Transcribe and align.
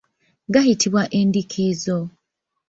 Gayitibwa 0.53 1.01
endiikiizo. 1.19 1.99